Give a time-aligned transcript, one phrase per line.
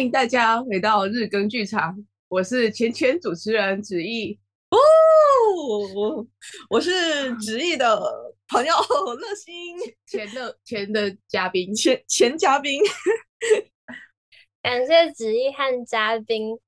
[0.00, 1.94] 欢迎大家回到日更剧场，
[2.28, 4.40] 我是前前主持人子毅
[4.70, 6.26] 哦，
[6.70, 6.90] 我是
[7.36, 8.00] 子毅的
[8.48, 9.76] 朋友乐心，
[10.06, 12.80] 前的前的嘉宾，前前嘉宾，
[14.62, 16.58] 感谢子毅和嘉宾，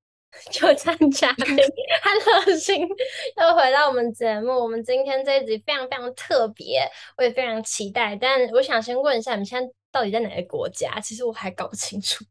[0.51, 6.87] 就这样嘉宾和乐心又回到我们节目，我们今天这一集非常非常特别，
[7.17, 8.15] 我也非常期待。
[8.15, 11.01] 但我想先问一下，你们现在到底在哪个国家？
[11.01, 12.23] 其实我还搞不清楚。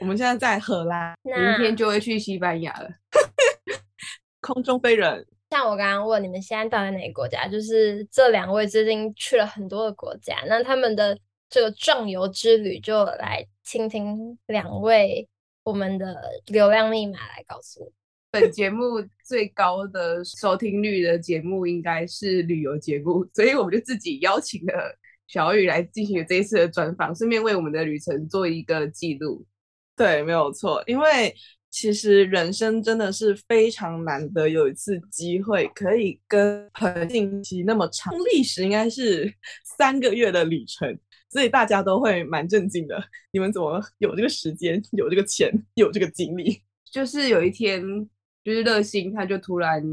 [0.00, 2.88] 我们现在在荷兰，明天就会去西班牙了。
[4.40, 7.46] 空中飞人，像我刚刚问你们现在到底哪个国家？
[7.46, 11.16] 就是这两位最近去了很多的国家，那他们的
[11.50, 15.28] 这个壮游之旅，就来倾听两位
[15.64, 17.92] 我们的流量密码来告诉我。
[18.30, 29.44] 本节目最高的收听率的节目应该是旅游节目，所以我们就自己邀请了小雨来进行这一次的专访，顺便为我们的旅程做一个记录。
[30.00, 31.34] 对，没有错，因为
[31.68, 39.30] 其实人生真的是非常难得有一次机会可以跟朋友进行那么长，历时应该是
[39.76, 40.98] 三个月的旅程，
[41.28, 42.98] 所以大家都会蛮震惊的。
[43.30, 46.62] 你们怎么有这个时间、有这个钱、有这个精力？
[46.90, 47.82] 就是有一天，
[48.42, 49.84] 就是乐心他就突然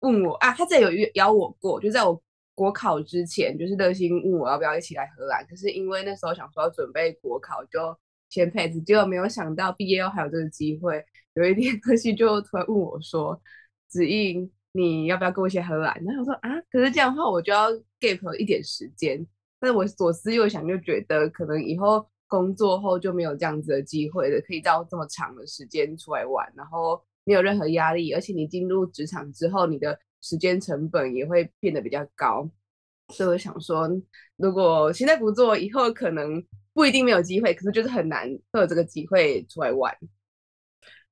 [0.00, 2.20] 问我啊，他这里有约邀我过，就在我
[2.56, 7.96] 国考之前，就是乐心问我要不要一起来荷兰，可是因为那时候想说要准备国考，就。
[8.34, 11.00] 前辈子，结果没有想到毕业后还有这个机会。
[11.34, 13.40] 有一天，乐馨就突然问我说
[13.86, 19.24] ：“子毅，你要不要跟我一起荷兰？”然后我说：“啊，可是这样的话，我就要 gap 一点时间。”
[19.60, 32.50] 但是我左思右想，就觉得可能以后工作后就没有这样子的机会了，可以到这么长的时间出来玩，然后没有任何压力，而且你进入职场之后，你的时间成本也会变得比较高。
[33.10, 33.88] 所以我想说，
[34.36, 36.44] 如果现在不做，以后可能。
[36.74, 39.96] 不一定没有机会，可是就是很难会有这个机会出来玩。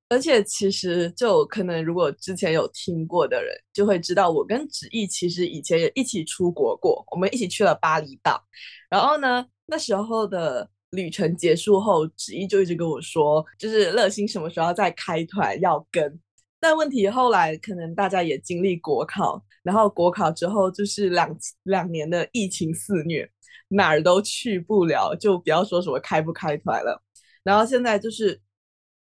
[0.09, 8.45] 而且其实就可能如果之前有听过的人就会知道，我跟子毅其实以前也一起出国过，我们一起去了巴厘岛。
[8.91, 16.21] 然后呢，那时候的旅程结束后，子毅就一直跟我说，就是乐心什么时候再开团要跟。
[16.61, 23.27] 但问题后来可能大家也经历国考，然后国考之后就是两两年的疫情肆虐。
[23.69, 27.03] 哪儿都去不了，就不要说什么开不开团了。
[27.43, 28.41] 然后现在就是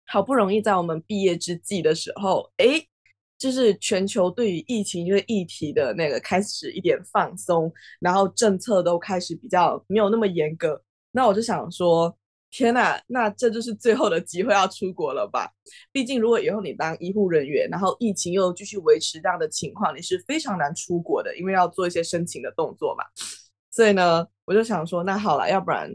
[0.06, 2.82] 好不容易在我们毕业之际的时候，哎，
[3.38, 10.82] 就是全球对于疫情这个议题的那个开始一点放松，然后政策都开始比较没有那么严格。
[11.12, 12.18] 那我就想说，
[12.50, 15.50] 天哪，那这就是最后的机会要出国了吧？
[15.92, 23.04] 毕竟如果以后你当医护人员，然后疫情又继续维持这样的情况，你是非常难出国的，因为要做一些申请的动作嘛。
[23.72, 25.90] 所以呢，我就想说，那好了，要不然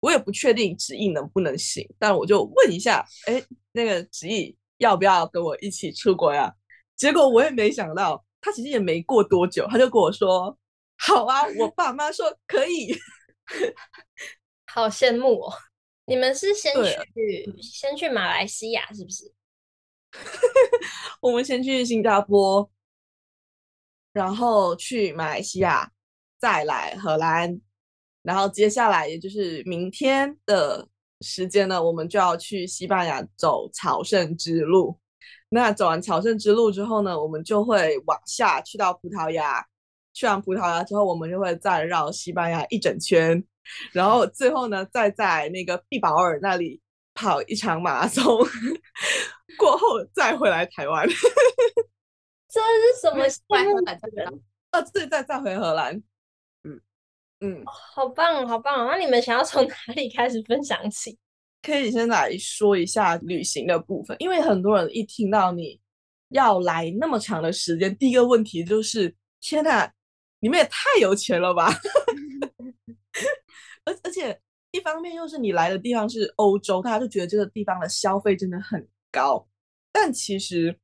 [0.00, 3.42] 我也不确定子毅能不能行，但我就问一下，哎，
[3.72, 6.52] 那个子毅要不要跟我一起出国呀？
[6.96, 10.58] 结果我也没想到，他其实也没过多久，他就跟我说，
[10.98, 12.94] 好啊，我爸妈说可以，
[14.66, 15.54] 好羡慕哦。
[16.06, 19.32] 你们是先去先去马来西亚是不是？
[21.22, 22.70] 我们先去新加坡，
[24.12, 25.90] 然后去马来西亚。
[26.44, 27.58] 再来荷兰，
[28.20, 30.86] 然后接下来也就是明天的
[31.22, 35.00] 时间呢，我们就要去西班牙走朝圣之路。
[35.48, 39.64] 那走完朝圣之路之后呢，我们就会往下去到葡萄牙。
[40.12, 43.42] 去完葡萄牙之后，我们就会再绕西班牙一整圈，
[43.92, 46.78] 然后最后呢，再在那个毕保尔那里
[47.14, 48.22] 跑一场马拉松，
[49.56, 51.08] 过后再回来台湾。
[52.52, 53.26] 这是什么？
[53.48, 54.28] 再回来这边？
[54.72, 56.02] 啊，对，再再回荷兰。
[57.44, 58.86] 嗯，好棒，好棒！
[58.86, 61.18] 那你们想要从哪里开始分享起？
[61.60, 65.78] 可以先来说一下旅行的部分，因为很多人一听到你
[66.30, 69.86] 要来那么长的时间，第一个问题就是：天呐，
[70.40, 71.68] 你们也太有钱了吧！
[73.84, 74.40] 而而且
[74.70, 79.46] 一方面又是你来的地方是欧洲，大家就觉得这个地方的消费真的很高，
[79.92, 80.74] 但其实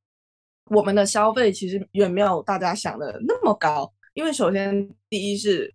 [0.66, 5.74] 我们的消费其实远没有大家想的那么高，因为首先第一是。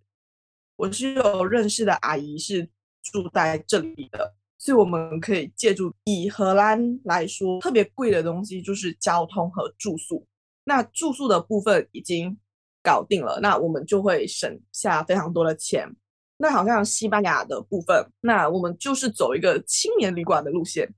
[0.76, 2.68] 我是有认识的阿姨是
[3.02, 10.26] 住在这里的，所以我们可以借助以荷兰来说，特别贵的东西就是交通和住宿。
[10.64, 12.36] 那住宿的部分已经
[12.82, 15.88] 搞定了，那我们就会省下非常多的钱。
[16.38, 20.88] 那好像西班牙的部分，那我们就是走一个青年旅馆的路线。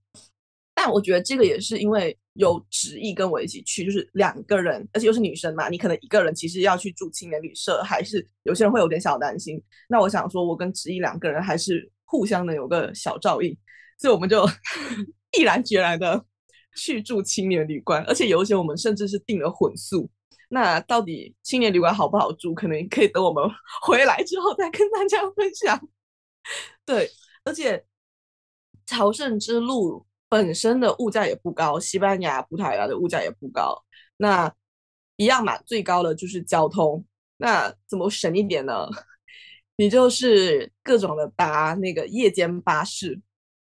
[0.75, 2.19] 但我觉得这个也是因为。
[2.39, 9.61] 有子毅跟我一起去，就是两个人，而且又是女生嘛，你可能一个人其实要去住青年旅社，还是有些人会有点小担心。
[9.89, 13.57] 那我想说，我跟子毅两个人还是互相的有个小照应，
[13.99, 14.49] 所以我们就
[15.37, 16.25] 毅然决然的
[16.77, 20.09] 去住青年旅馆，而且有一些我们甚至是订了混宿。
[20.49, 22.55] 那到底青年旅馆好不好住？
[22.55, 23.45] 可能可以等我们
[23.83, 25.89] 回来之后再跟大家分享。
[26.87, 27.11] 对，
[27.45, 27.85] 而且
[28.87, 33.85] 朝圣之路本身的物价也不高，西班牙、葡萄牙的物价也不高。
[34.17, 34.53] 那
[35.17, 37.05] 一样嘛，最高的就是交通。
[37.39, 38.89] 那怎么省一点呢？
[39.77, 43.21] 你就是各种的搭那个夜间巴士，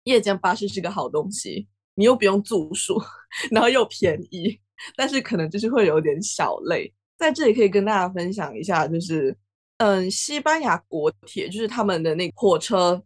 [0.04, 3.02] 夜间巴士是个好东西，你又不用住宿，
[3.52, 4.60] 然后又便宜。
[4.98, 9.36] 但是可能就是会有点小累，在这里可以跟大家分享一下，就是
[9.78, 13.02] 嗯，西班牙国铁就是他们的那个火车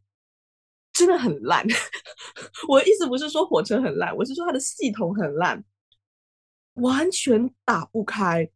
[0.97, 1.63] 真的很烂。
[2.67, 5.63] 我的意思不是说火车很烂，我是说它的系统很烂，
[6.73, 8.49] 完全打不开。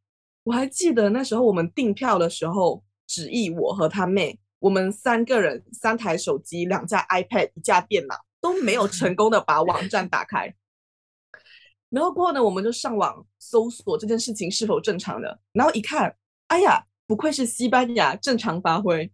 [0.44, 10.56] 我还记得那时候我们订票的时候，只意我和他妹，我们三个人，三台手机，两架 iPad，一架电脑都没有成功的把网站打开。
[11.90, 15.40] 然后过后呢，我们就上网搜索这件事情是否正常的。
[15.52, 16.16] 然后一看，
[16.48, 19.12] 哎呀，不愧是西班牙，正常发挥。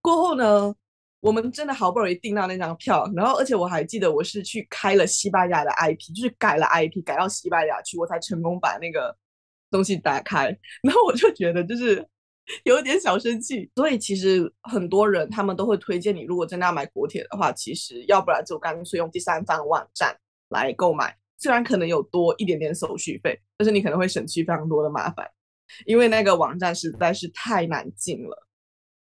[0.00, 0.74] 过后呢，
[1.20, 9.16] 我们真的好不容易订到那张票，然后而且我还记得我是去开了西班牙的 IP，就是改了 IP，改到西班牙去，我才成功把那个
[9.70, 10.44] 东西打开。
[10.82, 12.06] 然后我就觉得就是
[12.64, 13.68] 有点小生气。
[13.74, 20.16] 所以其实很多人他们都会推荐你，如果真的要买国铁的话，其实要不然就干脆用第三方网站
[20.50, 21.16] 来购买。
[21.38, 25.28] 虽然可能有多一点点手续费，但是你可能会省去非常多的麻烦，
[25.84, 28.45] 因为那个网站实在是太难进了，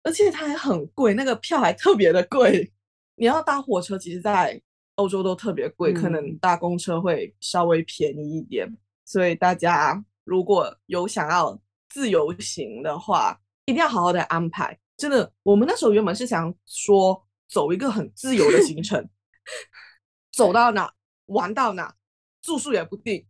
[0.03, 2.71] 而且它还很贵，那个票还特别的贵。
[3.15, 4.61] 你要搭火车，其实在
[4.95, 8.67] 欧洲都特别贵，可能搭公车会稍微便宜一点。
[8.67, 8.77] 嗯。
[9.05, 11.59] 所以大家如果有想要
[11.89, 14.79] 自由行的话，一定要好好的安排。
[14.97, 19.09] 真的，我们那时候原本是想说走一个很自由的行程，
[20.31, 20.93] 走到哪
[21.25, 21.95] 玩到哪。
[22.41, 23.27] 住宿也不定，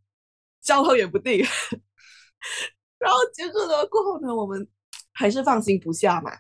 [0.62, 1.40] 交通也不定，
[3.00, 4.68] 然后结束了过后呢，我们
[5.12, 6.32] 还是放心不下嘛。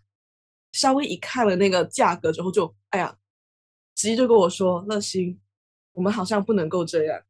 [0.71, 3.18] 稍微一看了那个价格之后就，就哎呀，
[3.95, 5.39] 直接就跟我说：“乐心，
[5.94, 7.21] 我们好像不能够这样，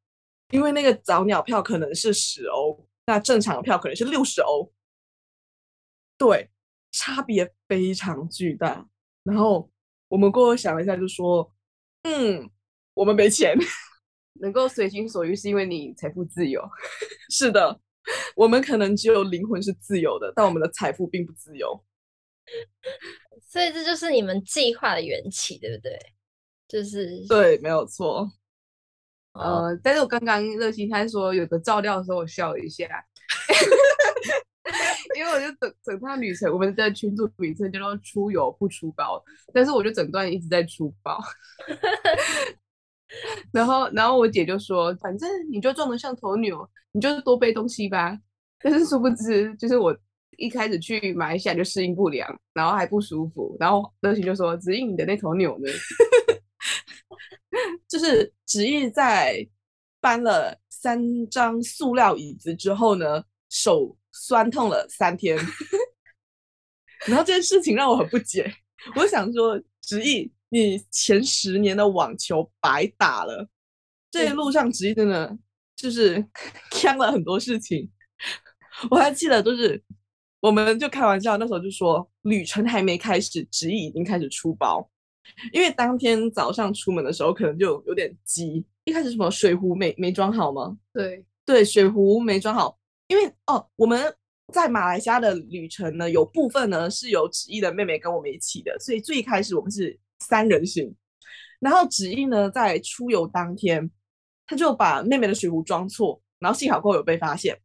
[0.51, 4.71] 因为那个早鸟票可能是十欧，那正常的票可能是六十欧，
[6.18, 6.50] 对，
[6.91, 8.88] 差别非常巨大。”
[9.24, 9.69] 然后
[10.07, 11.53] 我们过后想了一下，就说
[12.03, 12.50] ：“嗯，
[12.94, 13.56] 我们没钱。
[14.41, 16.63] ”能够随心所欲，是因为你财富自由。
[17.30, 17.77] 是的，
[18.38, 21.83] 我们可能只有灵魂是自由的，但我们的财富并不自由。
[23.50, 26.00] 所以这就是你们计划的缘起，对不对？
[26.68, 28.30] 就是对，没有错。
[29.34, 32.88] 呃，但是我刚刚热心他说有个照料的时候，我笑了一下，
[35.18, 41.19] 因为我就整整趟旅程，我们的群组名称叫做“出游不出包”，但是我就整段一直在出包。
[43.51, 48.16] 然后，然后我姐就说：“反正你就撞得像头牛，你就是多背东西吧。”
[48.62, 49.96] 但是殊不知，就是我
[50.39, 53.56] 一开始去马来西亚就适应不良，然后还不舒服。
[53.59, 55.71] 然后乐馨就说：“子毅，你的那头牛呢？”
[57.88, 59.47] 就是子毅在
[60.00, 65.38] 搬了三张塑料椅子之后呢，手酸痛了三天。
[67.08, 68.53] 然后这件事情让我很不解，
[68.96, 70.31] 我想说，子毅。
[70.51, 73.48] 你前十年的网球白打了，
[74.10, 75.38] 这一路上直接真的
[75.75, 76.25] 就是
[76.81, 77.88] 干了很多事情。
[78.89, 79.79] 我还记得，就是
[80.39, 84.89] 我们就开玩笑，那时候就说旅程还没开始，直毅已经开始出包，
[85.51, 90.77] 因为当天早上出门的时候可能就有点急，一开始什么水壶没没装好吗？
[90.93, 92.77] 对对，水壶没装好，
[93.08, 94.13] 因为哦我们
[94.53, 100.00] 在马来西亚的旅程呢，有部分呢是有直毅的妹妹跟我们一起的，所以最开始我们是。
[100.22, 100.93] 三人行，
[101.62, 103.89] 然后子毅呢，在出游当天，
[104.46, 107.58] 他就把妹妹的水壶装错，然后幸好过后有被发现。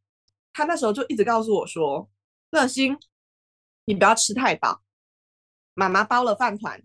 [0.52, 2.08] 他那时候就一直告诉我说
[2.54, 2.96] ：“乐心，
[3.84, 4.80] 你不要吃太饱，
[5.74, 6.80] 妈妈包了饭团，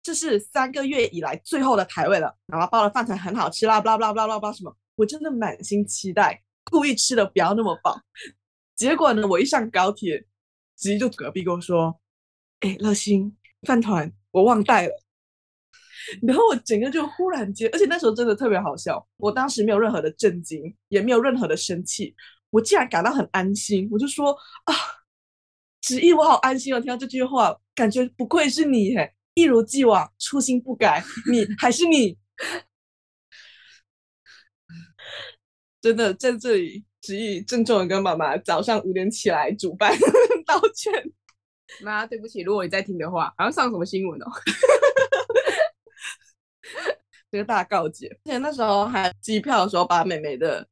[0.00, 2.38] 这是三个月以来最后的台位了。
[2.46, 4.76] 妈妈包的饭团很好吃啦，巴拉巴拉巴拉巴拉什么？
[4.94, 8.00] 我真的满心期待，故意吃的不要那么饱。
[8.76, 10.20] 结果呢，我一上高铁，
[10.76, 12.00] 直接就隔壁跟我说
[12.60, 13.36] ：‘哎，乐心，
[13.66, 14.92] 饭团。’我忘带了，
[16.22, 19.04] 然后我整个就忽然间，而且那时候真的特别好笑。
[19.16, 22.14] 我当时没有任何的震惊，也没有任何的生气，
[22.50, 23.88] 我竟然感到很安心。
[23.90, 24.30] 我就说
[24.66, 24.74] 啊，
[25.80, 26.80] 子毅，我好安心哦！
[26.80, 32.18] 听到这句话，感觉不愧是你，嘿，一如既往，初心不改，你还是你。
[35.80, 39.96] 真的在这里，子毅郑重的跟妈妈早上五点起来煮饭
[40.46, 40.92] 道歉。
[41.82, 44.26] 妈，对不起，如果你在听的话，好像上什么新闻哦。
[47.30, 48.08] 这个大告解。
[48.24, 50.68] 而且那时候还机票的时候把妹妹的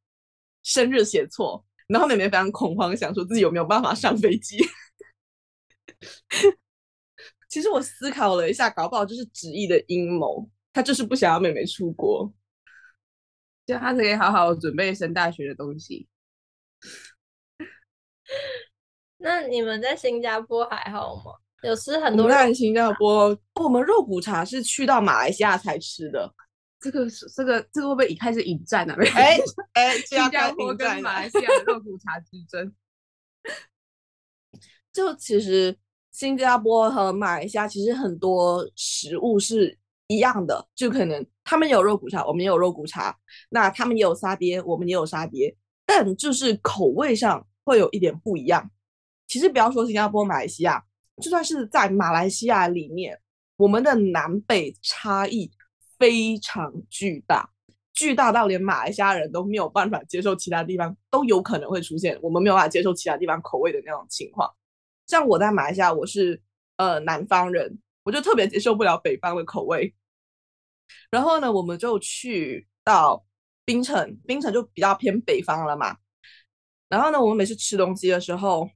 [0.62, 4.58] 生日写错，然后妹妹非常恐慌，想说自己有没有办法上飞机。
[7.48, 12.30] 其实我思考了一下，搞不好就是执意的阴谋，他就是不想要妹妹出国，
[13.66, 16.06] 就他可以好好准备升大学的东西。
[19.18, 21.32] 那你们在新加坡还好吗？
[21.62, 22.26] 有吃很多？
[22.26, 26.32] 我在新加坡，我们肉骨茶是去到马来西亚才吃的。
[26.78, 28.94] 这个是这个这个会不会一开始引战啊？
[29.16, 29.36] 哎
[29.72, 32.72] 哎，新加坡跟马来西亚的肉骨茶之争。
[34.92, 35.76] 就其实
[36.18, 43.16] 新加坡和马来西亚其实很多食物是一样的，就可能他们有肉骨茶，我们也有肉骨茶。
[43.50, 45.56] 那他们也有沙爹，我们也有沙爹，
[45.86, 48.68] 但就是口味上会有一点不一样。
[49.28, 50.82] 其实不要说新加坡、马来西亚，
[51.22, 53.16] 就算是在马来西亚里面，
[53.56, 55.48] 我们的南北差异
[56.00, 57.48] 非常巨大，
[57.94, 64.52] 巨大到连马来西亚人都没有办法接受，其他地方都有可能会出现我们没有办法接受其他地方口味的那种情况。
[65.08, 66.40] 像我在马来西亚，我是
[66.76, 69.94] 呃南方人，我就特别接受不了北方的口味。
[71.10, 73.24] 然后呢，我们就去到
[73.64, 75.96] 槟城，槟城就比较偏北方了嘛。
[76.88, 78.68] 然后呢，我们每次吃东西的时候，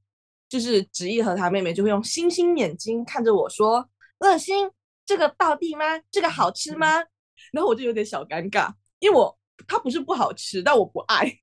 [0.48, 4.70] 就是执意和他妹妹就会用星星眼睛看着我说：“乐馨，
[5.04, 5.84] 这个到地吗？
[6.10, 6.86] 这个好吃吗？”
[7.52, 11.40] 然后我就有点小尴尬，因为我它不是不好吃，但我不爱。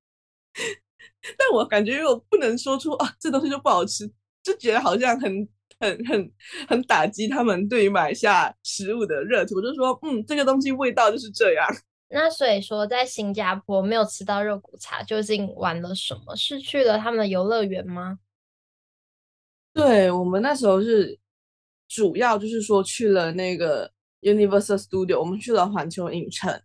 [1.37, 4.11] 但我感觉又不能说出啊，这东西就不好吃，
[4.49, 5.47] 就觉得好像很
[5.79, 6.31] 很很
[6.67, 9.55] 很打击他们对于买下食物的热情。
[9.55, 11.67] 我就说，嗯，这个东西味道就是这样。
[12.11, 16.35] 那所以说，在新加坡没有吃到肉骨茶，究竟玩了什么？
[16.35, 18.17] 是去了他们的游乐园吗？
[19.73, 21.19] 对，我们那时候是
[21.87, 23.91] 主要就是说去了那个
[24.21, 26.61] Universal Studio，我们去了环球影城。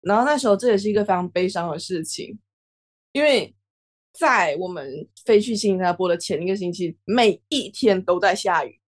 [0.00, 2.38] 然后那时候这也是一个非常悲伤的事情，
[3.12, 3.54] 因为
[4.16, 8.80] 在我们飞去新加坡的前一个星期，每一天都在下雨。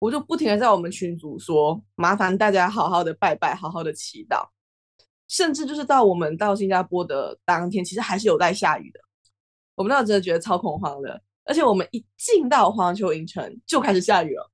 [0.00, 4.48] 我就不停的在我们群组说，麻烦大家好好的拜拜，好好的祈祷。
[5.28, 9.00] 甚至就是到我们到新加坡的当天，其实还是有在下雨的。
[9.76, 11.22] 我们那时候真的觉得超恐慌的。
[11.44, 14.50] 而且我们一进到环球影城就开始下雨了，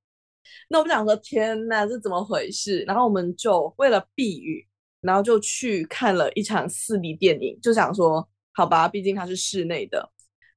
[0.69, 2.81] 那我们想说天呐，这怎么回事？
[2.83, 4.67] 然后我们就为了避雨，
[5.01, 8.29] 然后就去看了一场 4D 电影，就想说
[8.61, 10.13] 好吧，毕竟它是室内的。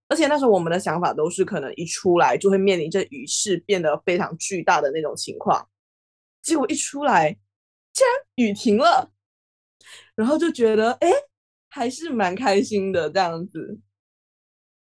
[0.10, 5.68] 而且那时候我们的想法都是可能一出来就会面临着雨势变得非常巨大的那种情况，
[6.42, 7.32] 结果一出来
[7.94, 9.10] 竟然雨停了，
[10.16, 11.10] 然后就觉得哎，
[11.70, 13.80] 还是蛮开心的这样子。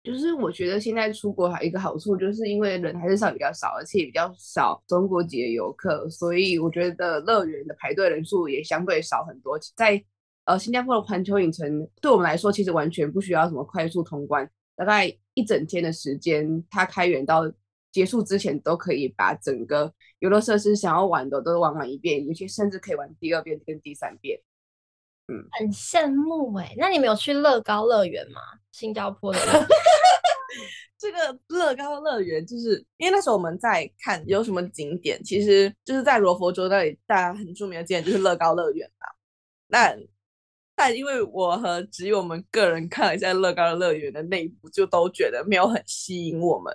[0.05, 9.59] 就是我觉得现在出国还有一个好处，就是因为人还是稍微比较少，而且也比较少中国籍的游客，所以我觉得乐园的排队人数也相对少很多。
[9.77, 10.03] 在
[10.49, 17.43] 呃新加坡的环球影城，对我们来说其实完全不需要什么快速通关，大概一整天的时间，它开园到
[17.93, 24.41] 结束之前都可以把整个游乐设施想要玩的都玩完一遍，有些甚至可以玩第二遍跟第三遍。
[25.31, 28.41] 嗯，很羡慕哎、欸，那你们有去乐高乐园吗？
[28.73, 29.39] 新加坡的
[30.99, 39.07] 这个乐高乐园，就是因为那时候我们在看有什么景点，其实就是在罗佛州那里，大家很著名的景点就是乐高乐园嘛。
[39.67, 39.95] 那
[40.79, 46.75] 但因为我和只有我们个人看了一下乐高乐园的内部，就都觉得没有很吸引我们，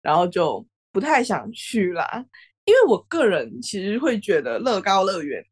[0.00, 2.24] 然后就不太想去啦。
[2.64, 5.44] 因为我个人其实会觉得乐高乐园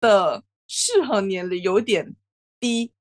[0.00, 0.42] 的。
[0.70, 2.14] 适合年龄有点
[2.60, 2.92] 低，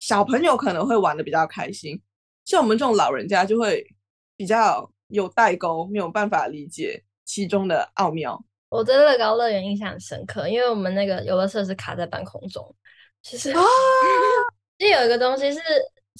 [0.00, 2.00] 小朋友可能会玩的比较开心，
[2.46, 3.86] 像我们这种老人家就会
[4.38, 8.42] 比较有代沟，没有办法理解其中的奥妙。
[8.70, 12.74] 我对乐高乐园印象很深刻，因为我们那个游乐设施卡在半空中，
[13.22, 13.62] 其实啊，
[14.78, 15.60] 就有一个东西是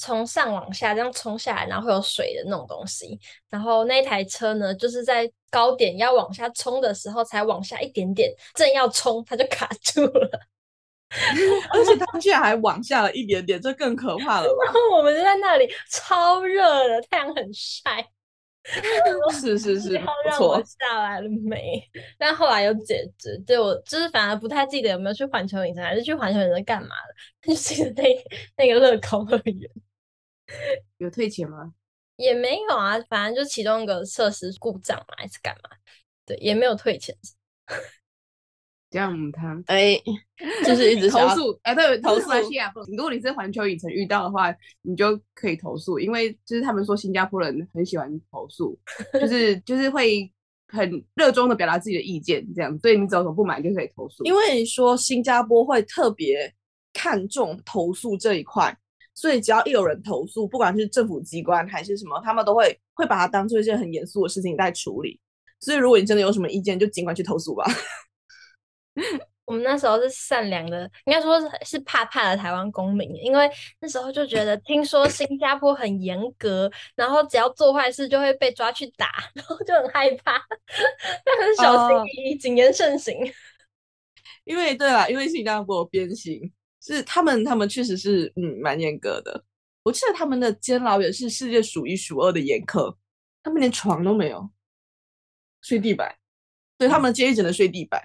[0.00, 3.18] 从上往下这样冲下来，然后会有水的那种东西，
[3.50, 5.30] 然后那台车呢，就是在。
[5.52, 10.40] 高点要往下冲的时候，才往下一点点，正要冲，它就卡住了。
[11.74, 14.64] 而且它居然还往下了一点点，这更可怕了吧？
[14.64, 18.08] 然后我们就在那里，超热的，太阳很晒。
[19.32, 21.82] 是是是，然后让我下来了没？
[22.16, 23.36] 但后来有解决。
[23.46, 27.14] 对，我就是反而不太记得有没有去环球影城，还是去环球影城干嘛了？
[27.42, 28.24] 就记得那
[28.56, 29.70] 那个乐高乐园
[30.98, 31.72] 有退钱吗？
[32.16, 35.70] 也没有啊，反正就其中一个设施故障嘛，还是干嘛？
[36.24, 37.16] 对，也没有退钱。
[38.92, 39.98] 这样他哎，
[40.66, 42.28] 就是一直投诉哎，对，投诉。
[42.90, 48.78] 如果你在环球影城遇到的话，你就可以投诉，因为就是他们说新加坡人很喜欢投诉，
[49.18, 50.30] 就是就是会
[50.68, 54.22] 很热衷的表达自己的意见，这样，所以你只要有什么不满就可以投诉。
[54.24, 56.52] 因为说新加坡会特别
[56.92, 58.76] 看重投诉这一块，
[59.14, 65.18] 所以只要一有人投诉，不管是政府机关还是什么，他们都会会把它当做一件很严肃的事情在处理。
[65.60, 67.64] 所以如果你真的有什么意见，就尽管去投诉吧。
[69.44, 80.40] 我们那时候是善良的，应该说是是怕怕的台湾公民，因为那时候就觉得听说新加坡很严格，然后只要做坏事就会被抓去打， 然后就很害怕，
[81.24, 83.14] 但很小心翼翼，谨、uh, 言慎行。
[84.44, 89.44] 因为对啦，因为新加坡鞭刑是他们，他们确实是嗯蛮严格的。
[89.82, 92.94] 我记得他们的监牢也是世界数一数二的严苛，
[93.42, 94.48] 他们连床都没有，
[95.60, 96.16] 睡地板，
[96.78, 98.00] 对，他们的监狱只能睡地板。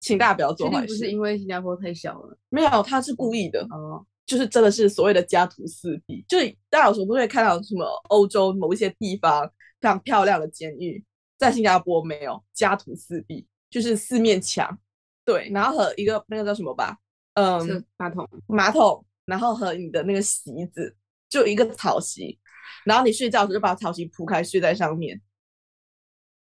[0.00, 0.86] 请大家不要做坏事。
[0.86, 3.66] 不是因为新加坡太小了，没有，他是故意的。
[3.70, 6.24] 哦，就是真的是所谓的家徒四壁。
[6.28, 9.46] 就是大家有时候都会看到什么欧洲某一些地方
[9.80, 11.04] 非常漂亮的监狱，
[11.38, 14.78] 在新加坡没有家徒四壁，就是四面墙，
[15.24, 16.96] 对，然后和一个那个叫什么吧，
[17.34, 20.96] 嗯，马桶，马桶，然后和你的那个席子，
[21.28, 22.38] 就一个草席，
[22.84, 25.20] 然后你睡觉的时候就把草席铺开睡在上面，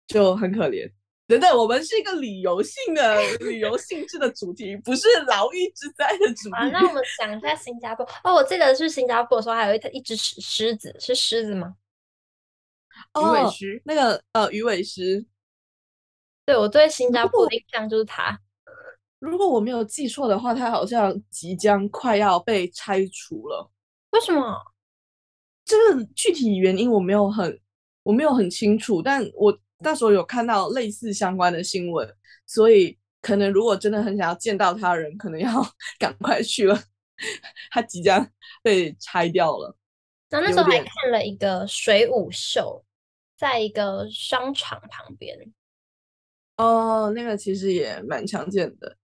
[0.08, 0.92] 就很可怜。
[1.30, 6.56] 等等，我们是一个旅游性的、 旅游性质的主题，不是牢狱之灾的主题。
[6.56, 8.04] 啊，那我们讲一下新加坡。
[8.26, 11.76] 哦，我记得是新加坡的时候，还有一一只狮子，是狮子吗？
[13.14, 15.24] 鱼尾狮，那个呃，鱼尾狮。
[16.48, 18.40] 对，我对新加坡的印象就是它。
[19.20, 23.70] 如果我没有记错的话，它好像即将快要被拆除了。
[24.10, 24.60] 为什么？
[25.64, 27.62] 这个具体原因我没有很，
[28.02, 29.56] 我没有很清楚，但我。
[29.80, 32.08] 那时候有看到类似相关的新闻，
[32.46, 35.50] 所以可能如果真的很想要见到他人，可能要
[35.98, 36.80] 赶快去了。
[37.72, 38.30] 他即将
[38.62, 39.76] 被拆掉了。
[40.30, 42.84] 那那时候还看了一个水舞秀，
[43.38, 45.52] 在一个商场旁边。
[46.58, 48.96] 哦，那个其实也蛮常见的。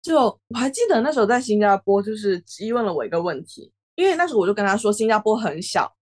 [0.00, 0.16] 就
[0.48, 5.94] 我还记得那时候在新加坡，就是质疑问了我一个问题，因为那时候我就跟他说，新加坡很小，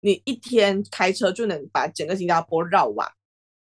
[0.00, 3.06] 你一天开车就能把整个新加坡绕完。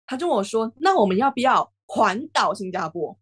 [0.05, 3.17] 他就问我说：“那我们要不要环岛新加坡？”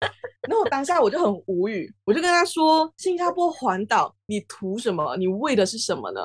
[0.48, 5.16] 然后当下我就很无语，我就跟他说：“新加坡环岛，你图什么？
[5.16, 6.20] 你为的是什么呢？”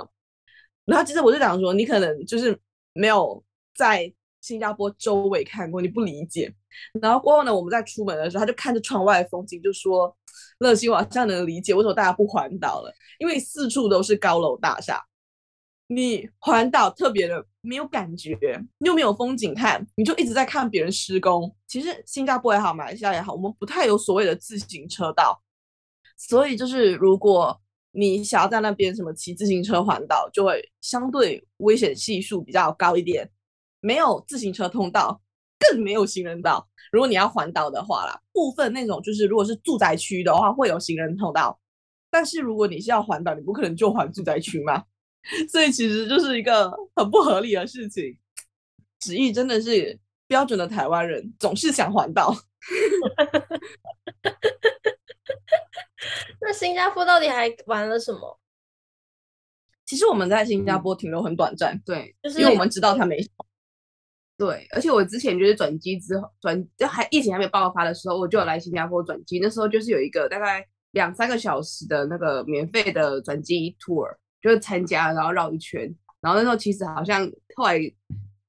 [0.85, 2.57] 然后其实我就讲说：“你可能就是
[2.93, 3.43] 没有
[3.75, 6.53] 在新加坡周围看过，你不理解。”
[7.01, 10.15] 然后过后呢，我们在出门的时候，他就看着窗外的风景，就说
[10.59, 15.03] ：“乐心，我好像能理解为什么大家不环岛了，因为四处都是高楼大厦。”
[15.87, 18.37] 你环岛特别的没有感觉，
[18.79, 21.53] 又没有风景看，你就一直在看别人施工。
[21.67, 25.41] 其实新加坡也好，马来西亚也好，我们不太有所谓的自行车道，
[26.17, 27.59] 所以就是如果
[27.91, 33.29] 你想要在那边什么骑自行车环岛，就会相对危险系数比较高一点。
[33.79, 35.21] 没有自行车通道，
[35.59, 36.67] 更没有行人道。
[36.91, 41.59] 如果你要环岛的话啦，部分那种就是如果是住宅区的话，会有行人通道。
[42.09, 44.83] 但是如果你是要环岛，你不可能就环住宅区嘛。
[45.49, 48.17] 所以其实就是一个很不合理的事情。
[48.99, 52.35] 子毅真的是标准的台湾人，总是想环岛。
[56.41, 58.39] 那新加坡到底还玩了什么？
[59.85, 63.45] 其实我们在新加坡停留很短暂，对，就是因为我们知道他没什么。
[64.37, 69.39] 对，而且我之前就是转机之后转，就还疫情还没爆发的时候，我就有来新加坡转机。
[69.39, 74.15] 那时候就是有一个大概两三个小时的那个免费的转机 tour。
[74.45, 75.81] 就是参加，然后绕一圈，
[76.21, 77.79] 然后那时候其实好像后来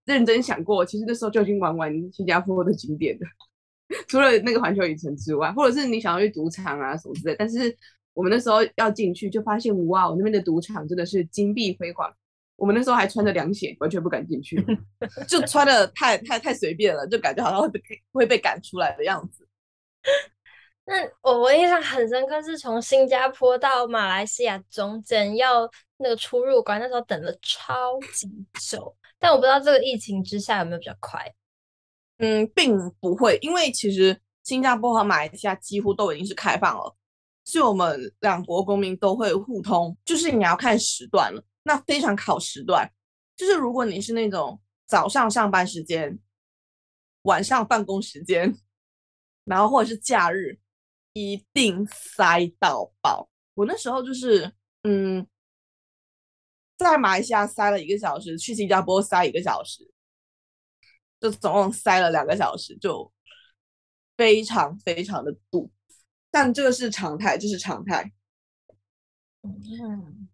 [0.05, 3.27] 认真想过，其实那时候就已经玩完新加坡的景点了，
[4.07, 7.35] 除了那个环球影城之外，或者是你想要去赌场啊什么之类。
[7.39, 7.75] 但是
[8.13, 12.15] 我们那时候要进去，就发现哇，我那边的赌场真的是金碧辉煌。
[12.57, 14.63] 我们那时候还穿着凉鞋，完全不敢进去，
[15.27, 17.81] 就穿的太太太随便了，就感觉好像会被
[18.13, 19.49] 会被赶出来的样子。
[20.89, 28.29] 那我我印象很深刻，是从新加坡到马来西亚中间要那个出入关，那时候等了超级
[28.61, 28.97] 久。
[29.19, 31.21] 但我不知道这个疫情之下有没有比较快。
[32.19, 36.97] 嗯，并不会，因为其实新加坡和马来西亚几乎都已经是开放了，
[37.45, 39.97] 所以我们两国公民都会互通。
[40.05, 42.89] 就是你要看时段了，那非常考时段。
[43.37, 46.17] 就是如果你是那种早上上班时间、
[47.23, 48.55] 晚上办公时间，
[49.45, 50.57] 然后或者是假日。
[51.17, 53.27] 一定塞到爆！
[53.55, 54.53] 我那时候就是，
[54.83, 55.27] 嗯，
[56.77, 59.91] 在马来西亚塞了一个小时，去新加坡塞一个小时，
[61.19, 63.11] 就总共塞了两个小时，就
[64.15, 65.71] 非常非常的堵。
[66.31, 68.13] 但这个是常态，这是常态。
[69.43, 70.29] 嗯，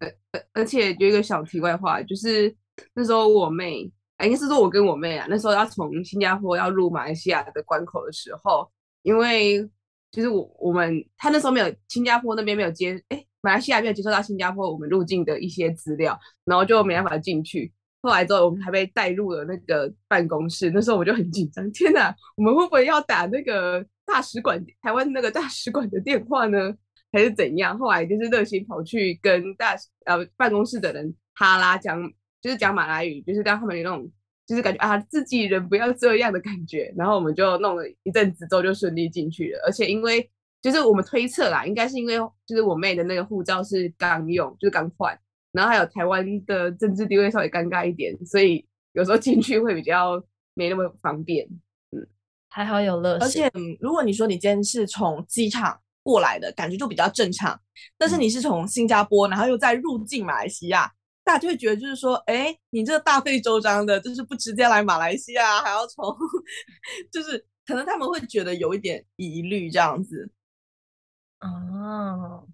[0.53, 2.53] 而且有一个小题外话，就是
[2.95, 8.69] 那时候我妹哎，应该是说我跟我妹啊，那时候要从新加坡要入马来西亚的关口的时候，
[9.03, 9.71] 因为
[10.13, 17.73] 就是我我们他那时候没有新加坡那边没有接，哎，马来西亚没有接收到新加坡我们入境的一些资料，然后就没办法进去。
[18.03, 26.73] 后来之后我们还被带入了那个办公室，那时候我就很紧张，天哪，我们会不会要打那个大使馆台湾那个大使馆的电话呢？
[27.13, 27.79] 还是怎样？
[27.79, 32.03] 后来就是热心跑去跟大呃办公室的人哈拉讲，
[32.41, 34.11] 就是讲马来语，就是让他们有那种
[34.53, 36.93] 就是感觉啊自己人不要这样的感觉。
[36.95, 39.63] 然后我们就弄了一阵子之后就顺利进去了。
[39.65, 45.19] 而且因为就是我们推测啦，应该是因为就是我妹的那个护照是刚用，就是刚换，
[45.53, 48.63] 然后还有台湾的政治地位稍微尴尬一点，所以
[48.93, 51.49] 有时候进去会比较没那么方便。
[51.93, 52.07] 嗯，
[52.51, 53.17] 还好有乐。
[53.23, 55.81] 而且如果你说你今天是从机场。
[56.05, 57.57] 过来的感觉就比较正常，
[57.97, 60.91] 但是你是从新加坡，然后又再入境马来西亚，
[61.25, 66.05] 大家就会觉得就是说，哎，你这大费周章的，就是不直接来马来西亚，还要从，
[67.13, 70.31] 就是可能他们会觉得有一点疑虑这样子。
[71.41, 72.47] 哦，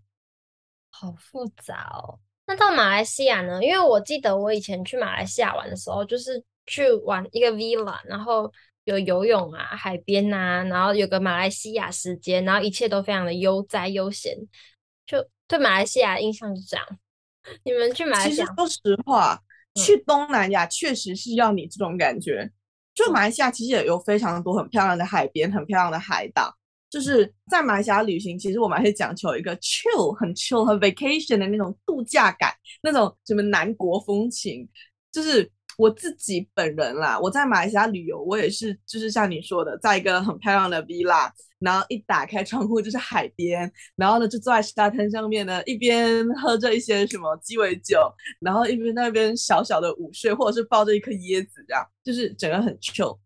[0.91, 2.21] 好复杂哦。
[2.47, 3.63] 那到马来西亚呢？
[3.63, 8.53] 因为我记得我以前去马来西亚玩的时候，就是去玩一个 villa，然后。
[8.85, 14.35] 有游泳啊，海边啊，然后有个马来西亚时间，然后一切都非常的悠哉悠闲，
[15.05, 16.87] 就对马来西亚印象是这样。
[17.65, 19.41] 你们去马来西亚，其实说实话，
[19.75, 22.51] 嗯、去东南亚确实是要你这种感觉。
[22.95, 26.55] 就马来西亚其实也有非常多很漂亮的海边，很漂亮的海岛。
[26.91, 34.69] 就是在马来西亚旅行，其实我们还是讲求一个 chill，很 chill，很 vacation 的那种度假感，那种什么南国风情，
[35.13, 35.51] 就是。
[35.79, 53.17] 我自己本人啦，我在马来西亚旅游，我也是，就是像你说的，在一个很漂亮的 villa，然后一打开窗户就是海边，然后呢就坐在沙滩上面呢，一边喝着一些什么鸡尾酒，然后一边那边小小的午睡，或者是抱着一颗椰子，这样就是整个很 chill。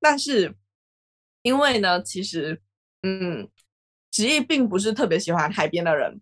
[0.00, 0.52] 但是
[1.42, 2.60] 因为呢，其实
[3.04, 3.48] 嗯，
[4.10, 6.20] 职业并不是特别喜欢海边的人，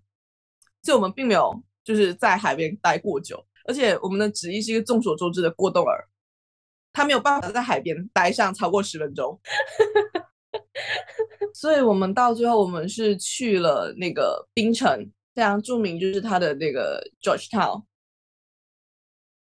[0.82, 3.42] 所以我们并没有就是在海边待过久。
[3.68, 6.08] 而且我们的旨意是一个众所周知的过动儿，
[6.90, 9.38] 他没有办法在海边待上超过十分钟，
[11.52, 17.84] 所以我们到最后我们是去了那个冰城，非常著名，就是它的那个 Georgetown。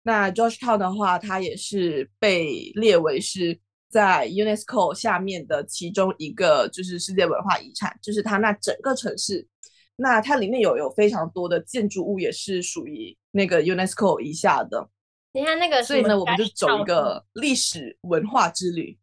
[0.05, 3.59] 那 Georgetown 的话，它也是被列为是
[3.91, 9.49] 在 UNESCO 下面的其中一个，就是世界文化遗产，就是它那整个城市。
[9.97, 14.89] 那它里面有有非常多的建筑物，也是属于那个 UNESCO 以下的。
[15.33, 18.99] 你看那个，所以呢，我们就走一个历史文化之旅。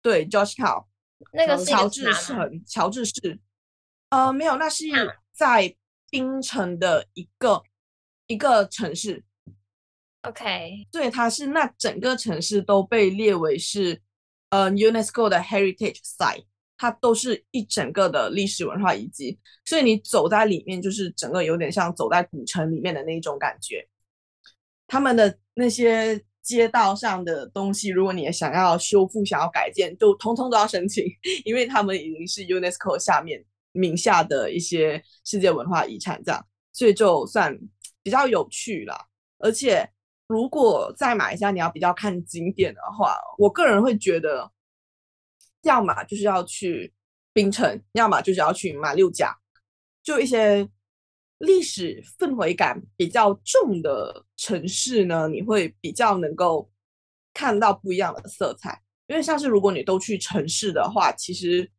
[0.00, 0.86] 对，Georgetown，
[1.32, 3.38] 那个乔治城，乔治市。
[4.10, 4.84] 呃，没有，那是
[5.32, 5.76] 在
[6.10, 7.62] 槟城的一个
[8.26, 9.24] 一个城市。
[10.22, 14.00] OK，对，它是那整个城市都被列为是
[14.50, 16.44] 呃 UNESCO 的 Heritage Site。
[16.82, 23.88] 它都是一整个的历史文化遗迹，所以你走在里面，就是整个有点像走在古城里面的那种感觉。
[24.88, 31.04] 他们的那些街道上的东西，如果你想要修复、想要改建，就通通都要申请，
[31.46, 37.56] 因为他们已经是 UNESCO 下面名下的一些世界文化遗产，这样，所以就算
[38.02, 39.06] 比较有趣了。
[39.38, 39.88] 而且，
[40.26, 44.50] 如果再买一下，你要比较看景点的话，我个人会觉得。
[45.62, 46.92] 要么就是要去
[47.32, 49.34] 槟城，要么就是要去马六甲，
[50.02, 50.68] 就一些
[51.38, 56.70] 历史氛围感比较重的城市呢，你会比较能够
[57.32, 58.82] 看到不一样的色彩。
[59.06, 61.70] 因为像是如果你都去城市的话，其实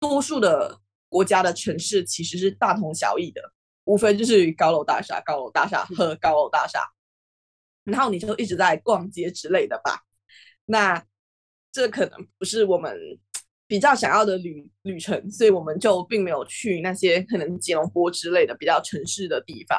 [0.00, 3.40] 多数的国家的城市其实是大同小异的，
[3.84, 6.80] 无非就是高楼大厦、高楼大厦和高楼大厦，
[7.84, 10.02] 然后你就一直在逛街之类的吧。
[10.66, 11.02] 那
[11.72, 13.18] 这可能不是我们。
[13.68, 19.78] 比较想要的旅旅程，所以我们就并没有去那些可能吉隆坡之类的比较城市的地方。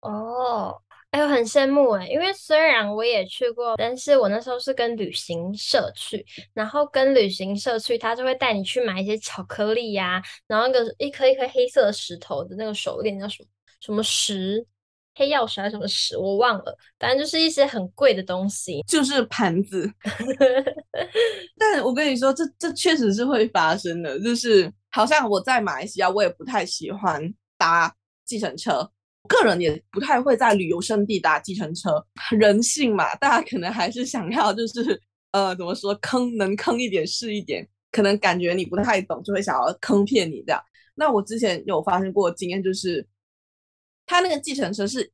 [0.00, 0.76] 哦，
[1.12, 13.48] 哎呦，很羡慕哎，因为虽然我也去过，但是我那时候是跟旅行社去，然后跟旅行社去，他就会带你去买一些巧克力呀、然后那个一颗一颗黑色的石头的那个手链叫什么
[13.80, 14.66] 什么石。
[15.14, 19.92] 黑曜石还是什么石，我忘了，反正就是一些很贵的东西，就是盘子。
[21.58, 27.22] 但我跟你说，这这确实是会发生的，就是好像我在马来西亚，我也不太喜欢
[27.58, 27.94] 搭
[28.24, 28.90] 计程车，
[29.28, 32.02] 个人也不太会在旅游胜地搭计程车。
[32.30, 34.98] 人性嘛，大家可能还是想要就是
[35.32, 40.62] 呃，怎么说，坑能坑一点是一点，可能感觉你不太懂，就会想要坑骗你这样。
[40.94, 43.06] 那我之前有发生过经验，就是。
[44.06, 45.10] 他那个计程车是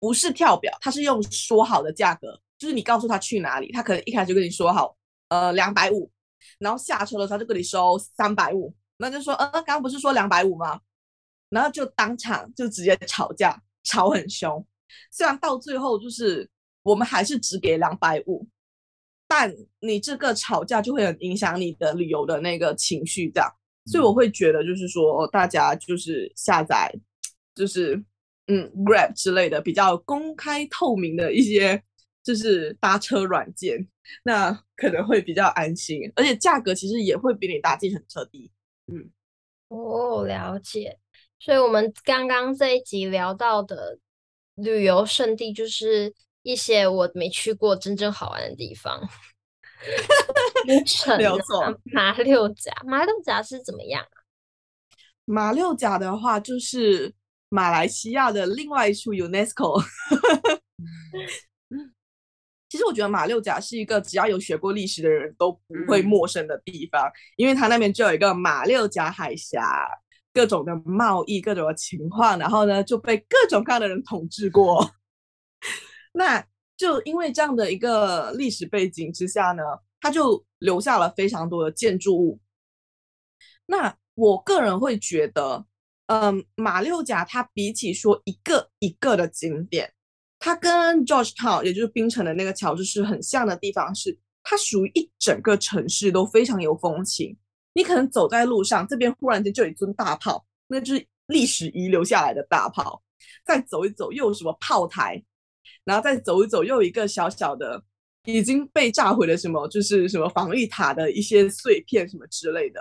[0.00, 0.76] 不是跳表？
[0.80, 4.96] 他是用说好的价格，就是你告诉他去哪里，他可能一开始就跟你说好，
[5.28, 6.10] 呃，两百五，
[6.58, 10.80] 然后下车的时候就跟你收三百五，那就说，呃，刚刚不是说两百五吗？
[11.50, 14.64] 然后就当场就直接吵架，吵很凶。
[15.10, 16.48] 虽然到最后就是
[16.82, 18.46] 我们还是只给两百五，
[19.26, 23.50] 但你这个吵架就会很影响你的旅游的那个情绪，这样。
[23.86, 26.94] 所以我会觉得就是说，大家就是下载，
[27.54, 28.02] 就是
[28.48, 31.82] 嗯，Grab 之类的比较公开透明的一些
[32.22, 33.86] 就是搭车软件，
[34.24, 38.50] 那可能会比较安心，而且价格其实也会比你搭计程车低。
[38.86, 39.10] 嗯，
[39.68, 40.98] 哦，了解。
[41.38, 43.98] 所以我们刚刚这一集聊到的
[44.56, 49.08] 旅游胜地，就是一些我没去过真正好玩的地方。
[51.16, 54.16] 没有错，马六甲，马六甲是怎么样啊？
[55.24, 57.14] 马六甲的话，就是
[57.48, 59.84] 马来西亚的另外一处 UNESCO。
[62.68, 69.88] 其实我觉得马六甲是一个只要有学过历史的人都不会陌生的地方，嗯、因为它那边就有一个马六甲海峡。
[70.30, 74.88] 各种的贸易，各种的情况，然后呢就被各种各样的人统治过。
[76.12, 79.64] 那就因为这样的一个历史背景之下呢，
[80.00, 82.38] 它就留下了非常多的建筑物。
[83.66, 85.66] 那我个人会觉得，
[86.08, 89.92] 嗯，马六甲它比起说一个一个的景点，
[90.38, 97.36] 它跟 Georgetown 也就是槟城的那个乔治市很像的地方是，它属于一整个城市都非常有风情。
[97.74, 103.02] 你可能走在路上，这边忽然间就有一尊大炮，那就是历史遗留下来的大炮。
[103.44, 105.22] 再走一走，又有什么炮台，
[105.84, 107.82] 然后再走一走，又有一个小小的
[108.24, 112.80] 已经被炸毁的什么，就是什么防御塔的一些碎片什么之类的。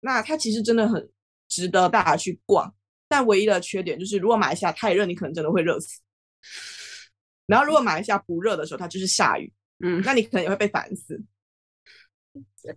[0.00, 1.08] 那它其实真的很
[1.56, 2.70] 值得大家去逛，
[3.08, 6.02] 但唯一的缺点就是，如果马来西亚太热，你可能真的会热死。
[7.46, 9.50] 然后如果马来西亚不热的时候，它就是下雨，
[9.82, 11.18] 嗯，那你可能也会被烦死。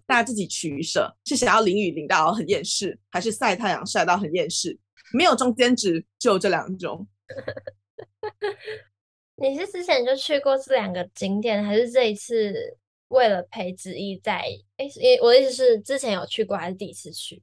[0.06, 4.80] 大家自己取舍，是想要淋雨淋到很厌世，还是晒太阳晒到很厌世？
[5.14, 7.06] 没有中间值，就这两种。
[9.36, 14.46] 你是之前就去过这两个景点，还是这一次为了陪子怡在？
[14.78, 14.88] 哎，
[15.22, 17.42] 我的意思是，之前有去过，还是第一次去？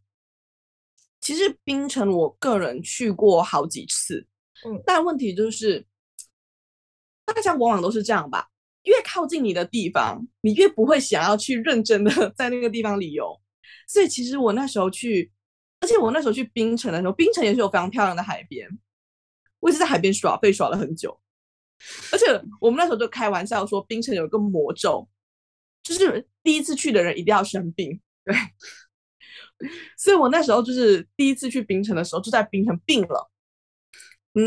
[1.27, 4.25] 其实槟城我个人去过好几次，
[4.65, 5.85] 嗯，但问题就是，
[7.25, 8.49] 大家往往都是这样吧。
[8.85, 13.37] 越靠近你的地方，你越不会想要去认真的 在那个地方旅游。
[13.89, 15.33] 所以其实我那时候去，
[15.81, 18.69] 而且我那时候去槟城的时候，槟城也是有非常漂亮的海边。
[19.59, 21.21] 我也是在海边耍被耍了很久，
[22.13, 25.09] 而且我们那时候就开玩笑说，槟城有一个魔咒，
[25.83, 28.01] 就是第一次去的人一定要生病。
[28.25, 28.33] 对，
[29.97, 33.31] 所以我那时候就是第一次去槟城的时候，就在槟城病了，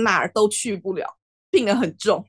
[0.04, 1.18] 哪儿都去不了，
[1.50, 2.26] 病得很重，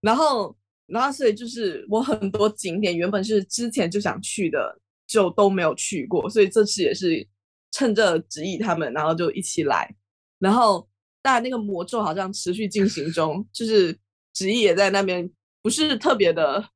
[0.00, 0.56] 然后。
[0.90, 6.30] 然后，所以就是我很多景点原本是之前就想去的，就都没有去过。
[6.30, 7.28] 所以这次也是
[7.70, 9.94] 趁着子毅他们，然后就一起来。
[10.38, 10.88] 然后，
[11.20, 13.92] 当然那个魔咒好像持续进行中，就是
[14.32, 16.66] 子毅也在那边，不是特别的，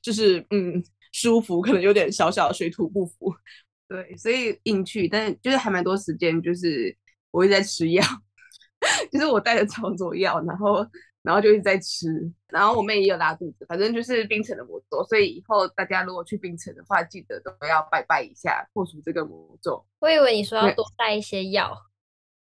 [0.00, 3.34] 就是嗯舒服，可能有点小小的水土不服。
[3.88, 6.94] 对，所以硬去，但就是还蛮多时间，就是
[7.30, 8.04] 我一直在吃药，
[9.10, 10.86] 就是我带着超多药，然后。
[11.20, 12.08] 然后就一直在吃，
[12.46, 15.04] 然后我妹也有拉肚子，反正就是冰城的魔咒。
[15.08, 19.84] 所以以后大家如果去冰城的话，记得都要拜拜一下，破除这个魔咒。
[19.98, 21.76] 我以为你说要多带一些药，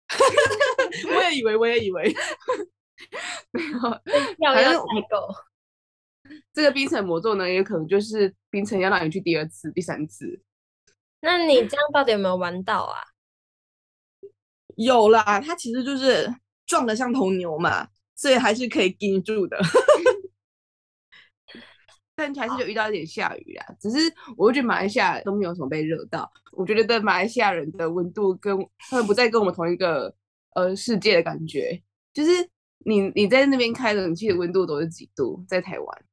[1.14, 2.14] 我也以为，我也以为，
[3.50, 3.80] 没有
[4.38, 5.34] 药要带够。
[6.54, 10.40] 这个冰城魔咒呢，也可能就是冰城要让你去第二次、第三次。
[11.22, 13.00] 那你这样到底有没有玩到啊？
[14.76, 16.32] 有啦，它其实就是
[16.66, 17.88] 撞得像头牛嘛。
[18.14, 19.58] 所以还是可以盯住的，
[22.14, 23.66] 但还是有遇到一点下雨啦。
[23.80, 23.98] 只是
[24.36, 26.30] 我觉得马来西亚都没有什么被热到。
[26.52, 30.14] 我觉得对马来西亚人的温度跟他们不再跟我们同一个
[30.54, 31.82] 呃世界的感觉。
[32.12, 32.48] 就是
[32.84, 35.44] 你你在那边开冷气的温度都是几度？
[35.48, 36.04] 在台湾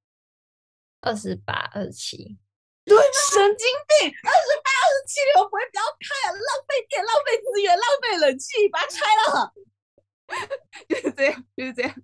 [1.01, 2.17] 二十八、二十七，
[2.85, 3.03] 对吗？
[3.31, 4.11] 神经病！
[4.23, 4.68] 二十八、
[5.09, 6.31] 二十七，你们不会不要开啊？
[6.31, 9.53] 浪费电、浪费资源、浪费冷气，把它拆了。
[10.87, 11.95] 就是这样，就是这样。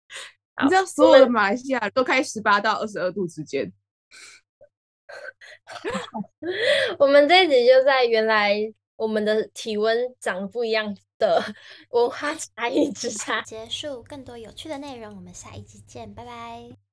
[0.64, 3.70] 你知道，所有的马来西亚都开十八到二十二度之间。
[6.98, 8.54] 我们这一集就在原来
[8.96, 11.42] 我们的体温长不一样的
[11.90, 14.02] 文化差异之下结束。
[14.04, 16.85] 更多有趣的内容，我们下一集见，拜拜。